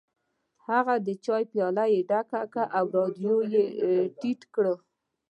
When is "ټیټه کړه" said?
4.19-4.73